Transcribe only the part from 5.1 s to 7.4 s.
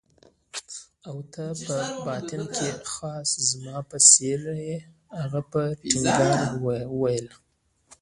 هغه په ټینګار وویل.